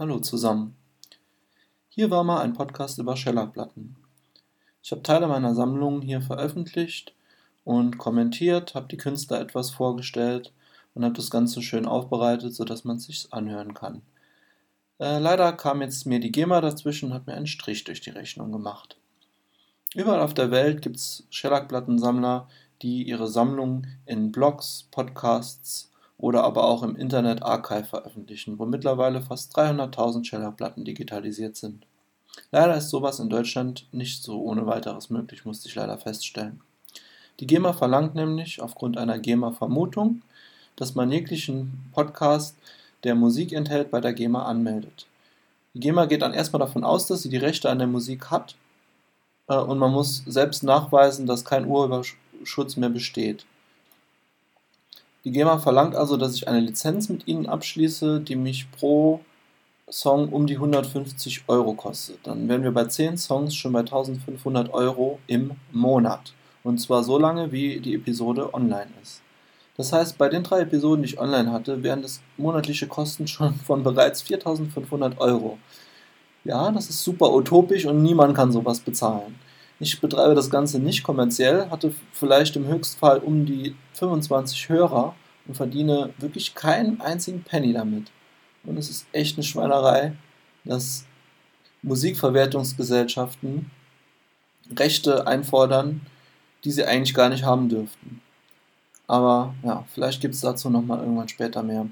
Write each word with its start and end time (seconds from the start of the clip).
Hallo 0.00 0.18
zusammen. 0.18 0.76
Hier 1.90 2.10
war 2.10 2.24
mal 2.24 2.40
ein 2.40 2.54
Podcast 2.54 2.96
über 2.96 3.18
Schellackplatten. 3.18 3.96
Ich 4.82 4.92
habe 4.92 5.02
Teile 5.02 5.28
meiner 5.28 5.54
Sammlung 5.54 6.00
hier 6.00 6.22
veröffentlicht 6.22 7.12
und 7.64 7.98
kommentiert, 7.98 8.74
habe 8.74 8.88
die 8.88 8.96
Künstler 8.96 9.42
etwas 9.42 9.68
vorgestellt 9.68 10.54
und 10.94 11.04
habe 11.04 11.12
das 11.12 11.28
Ganze 11.28 11.60
schön 11.60 11.84
aufbereitet, 11.84 12.54
sodass 12.54 12.84
man 12.84 12.96
es 12.96 13.04
sich 13.04 13.30
anhören 13.30 13.74
kann. 13.74 14.00
Äh, 15.00 15.18
leider 15.18 15.52
kam 15.52 15.82
jetzt 15.82 16.06
mir 16.06 16.18
die 16.18 16.32
GEMA 16.32 16.62
dazwischen 16.62 17.10
und 17.10 17.14
hat 17.14 17.26
mir 17.26 17.34
einen 17.34 17.46
Strich 17.46 17.84
durch 17.84 18.00
die 18.00 18.08
Rechnung 18.08 18.52
gemacht. 18.52 18.96
Überall 19.94 20.20
auf 20.20 20.32
der 20.32 20.50
Welt 20.50 20.80
gibt 20.80 20.96
es 20.96 21.26
Schellackplattensammler, 21.28 22.48
die 22.80 23.02
ihre 23.02 23.28
Sammlung 23.28 23.86
in 24.06 24.32
Blogs, 24.32 24.88
Podcasts 24.90 25.89
oder 26.20 26.44
aber 26.44 26.64
auch 26.64 26.82
im 26.82 26.96
Internet 26.96 27.42
Archive 27.42 27.84
veröffentlichen, 27.84 28.58
wo 28.58 28.66
mittlerweile 28.66 29.22
fast 29.22 29.56
300.000 29.56 30.24
Schellackplatten 30.24 30.84
digitalisiert 30.84 31.56
sind. 31.56 31.86
Leider 32.52 32.76
ist 32.76 32.90
sowas 32.90 33.18
in 33.20 33.30
Deutschland 33.30 33.86
nicht 33.92 34.22
so 34.22 34.40
ohne 34.42 34.66
weiteres 34.66 35.10
möglich, 35.10 35.44
musste 35.44 35.68
ich 35.68 35.74
leider 35.74 35.98
feststellen. 35.98 36.60
Die 37.40 37.46
GEMA 37.46 37.72
verlangt 37.72 38.14
nämlich 38.14 38.60
aufgrund 38.60 38.98
einer 38.98 39.18
GEMA-Vermutung, 39.18 40.22
dass 40.76 40.94
man 40.94 41.10
jeglichen 41.10 41.90
Podcast, 41.92 42.56
der 43.02 43.14
Musik 43.14 43.52
enthält, 43.52 43.90
bei 43.90 44.00
der 44.00 44.12
GEMA 44.12 44.44
anmeldet. 44.44 45.06
Die 45.72 45.80
GEMA 45.80 46.04
geht 46.04 46.20
dann 46.20 46.34
erstmal 46.34 46.60
davon 46.60 46.84
aus, 46.84 47.06
dass 47.06 47.22
sie 47.22 47.30
die 47.30 47.38
Rechte 47.38 47.70
an 47.70 47.78
der 47.78 47.86
Musik 47.86 48.30
hat 48.30 48.56
äh, 49.48 49.56
und 49.56 49.78
man 49.78 49.92
muss 49.92 50.22
selbst 50.26 50.62
nachweisen, 50.62 51.26
dass 51.26 51.46
kein 51.46 51.66
Urheberschutz 51.66 52.76
mehr 52.76 52.90
besteht. 52.90 53.46
Die 55.24 55.32
GEMA 55.32 55.58
verlangt 55.58 55.94
also, 55.94 56.16
dass 56.16 56.34
ich 56.34 56.48
eine 56.48 56.60
Lizenz 56.60 57.08
mit 57.10 57.28
ihnen 57.28 57.46
abschließe, 57.46 58.20
die 58.20 58.36
mich 58.36 58.70
pro 58.72 59.20
Song 59.90 60.30
um 60.30 60.46
die 60.46 60.54
150 60.54 61.44
Euro 61.48 61.74
kostet. 61.74 62.18
Dann 62.22 62.48
wären 62.48 62.62
wir 62.62 62.72
bei 62.72 62.84
10 62.84 63.18
Songs 63.18 63.54
schon 63.54 63.72
bei 63.72 63.80
1500 63.80 64.72
Euro 64.72 65.18
im 65.26 65.52
Monat. 65.72 66.32
Und 66.62 66.78
zwar 66.78 67.02
so 67.02 67.18
lange, 67.18 67.52
wie 67.52 67.80
die 67.80 67.94
Episode 67.94 68.54
online 68.54 68.90
ist. 69.02 69.20
Das 69.76 69.92
heißt, 69.92 70.18
bei 70.18 70.28
den 70.28 70.42
drei 70.42 70.60
Episoden, 70.60 71.02
die 71.02 71.10
ich 71.10 71.20
online 71.20 71.52
hatte, 71.52 71.82
wären 71.82 72.02
das 72.02 72.20
monatliche 72.36 72.86
Kosten 72.86 73.26
schon 73.26 73.54
von 73.66 73.82
bereits 73.82 74.22
4500 74.22 75.18
Euro. 75.20 75.58
Ja, 76.44 76.70
das 76.70 76.88
ist 76.88 77.02
super 77.02 77.32
utopisch 77.34 77.84
und 77.84 78.02
niemand 78.02 78.34
kann 78.34 78.52
sowas 78.52 78.80
bezahlen. 78.80 79.34
Ich 79.82 79.98
betreibe 80.00 80.34
das 80.34 80.50
Ganze 80.50 80.78
nicht 80.78 81.02
kommerziell, 81.02 81.70
hatte 81.70 81.94
vielleicht 82.12 82.54
im 82.54 82.66
Höchstfall 82.66 83.18
um 83.18 83.46
die 83.46 83.74
25 83.94 84.68
Hörer 84.68 85.14
und 85.46 85.54
verdiene 85.54 86.12
wirklich 86.18 86.54
keinen 86.54 87.00
einzigen 87.00 87.42
Penny 87.42 87.72
damit. 87.72 88.10
Und 88.64 88.76
es 88.76 88.90
ist 88.90 89.06
echt 89.12 89.36
eine 89.36 89.42
Schweinerei, 89.42 90.12
dass 90.64 91.06
Musikverwertungsgesellschaften 91.82 93.70
Rechte 94.78 95.26
einfordern, 95.26 96.02
die 96.62 96.72
sie 96.72 96.84
eigentlich 96.84 97.14
gar 97.14 97.30
nicht 97.30 97.44
haben 97.44 97.70
dürften. 97.70 98.20
Aber 99.06 99.54
ja, 99.64 99.84
vielleicht 99.94 100.20
gibt 100.20 100.34
es 100.34 100.42
dazu 100.42 100.68
nochmal 100.68 101.00
irgendwann 101.00 101.28
später 101.28 101.62
mehr. 101.62 101.86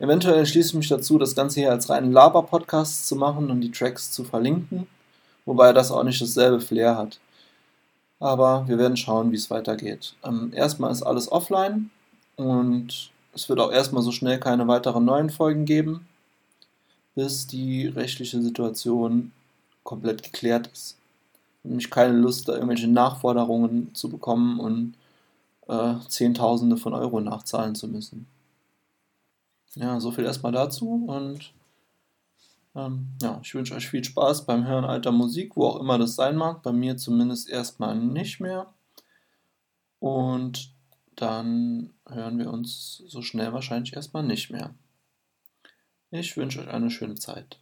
Eventuell 0.00 0.38
entschließe 0.38 0.70
ich 0.70 0.74
mich 0.74 0.88
dazu, 0.88 1.16
das 1.16 1.36
Ganze 1.36 1.60
hier 1.60 1.70
als 1.70 1.88
reinen 1.88 2.10
Laber-Podcast 2.10 3.06
zu 3.06 3.14
machen 3.14 3.50
und 3.50 3.60
die 3.60 3.70
Tracks 3.70 4.10
zu 4.10 4.24
verlinken, 4.24 4.88
wobei 5.50 5.72
das 5.72 5.90
auch 5.90 6.04
nicht 6.04 6.22
dasselbe 6.22 6.60
Flair 6.60 6.96
hat. 6.96 7.18
Aber 8.20 8.68
wir 8.68 8.78
werden 8.78 8.96
schauen, 8.96 9.32
wie 9.32 9.36
es 9.36 9.50
weitergeht. 9.50 10.14
Ähm, 10.22 10.52
erstmal 10.54 10.92
ist 10.92 11.02
alles 11.02 11.32
offline 11.32 11.90
und 12.36 13.10
es 13.34 13.48
wird 13.48 13.58
auch 13.58 13.72
erstmal 13.72 14.04
so 14.04 14.12
schnell 14.12 14.38
keine 14.38 14.68
weiteren 14.68 15.04
neuen 15.04 15.28
Folgen 15.28 15.64
geben, 15.64 16.06
bis 17.16 17.48
die 17.48 17.88
rechtliche 17.88 18.40
Situation 18.40 19.32
komplett 19.82 20.22
geklärt 20.22 20.68
ist. 20.68 20.96
Ich 21.00 21.64
habe 21.64 21.68
nämlich 21.70 21.90
keine 21.90 22.16
Lust, 22.16 22.48
da 22.48 22.52
irgendwelche 22.52 22.86
Nachforderungen 22.86 23.92
zu 23.92 24.08
bekommen 24.08 24.60
und 24.60 24.94
äh, 25.66 25.94
Zehntausende 26.06 26.76
von 26.76 26.94
Euro 26.94 27.20
nachzahlen 27.20 27.74
zu 27.74 27.88
müssen. 27.88 28.26
Ja, 29.74 29.98
so 29.98 30.12
viel 30.12 30.24
erstmal 30.24 30.52
dazu 30.52 31.06
und 31.08 31.52
ähm, 32.74 33.08
ja, 33.20 33.40
ich 33.42 33.54
wünsche 33.54 33.74
euch 33.74 33.88
viel 33.88 34.04
Spaß 34.04 34.46
beim 34.46 34.66
Hören 34.66 34.84
alter 34.84 35.12
Musik, 35.12 35.56
wo 35.56 35.66
auch 35.66 35.80
immer 35.80 35.98
das 35.98 36.14
sein 36.14 36.36
mag. 36.36 36.62
Bei 36.62 36.72
mir 36.72 36.96
zumindest 36.96 37.48
erstmal 37.48 37.96
nicht 37.96 38.40
mehr. 38.40 38.72
Und 39.98 40.74
dann 41.16 41.92
hören 42.08 42.38
wir 42.38 42.50
uns 42.50 43.02
so 43.06 43.22
schnell 43.22 43.52
wahrscheinlich 43.52 43.94
erstmal 43.94 44.22
nicht 44.22 44.50
mehr. 44.50 44.74
Ich 46.10 46.36
wünsche 46.36 46.60
euch 46.60 46.68
eine 46.68 46.90
schöne 46.90 47.16
Zeit. 47.16 47.60